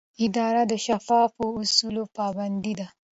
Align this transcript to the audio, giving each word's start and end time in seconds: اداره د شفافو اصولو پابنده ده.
اداره 0.25 0.63
د 0.71 0.73
شفافو 0.85 1.45
اصولو 1.61 2.03
پابنده 2.15 2.73
ده. 2.79 2.87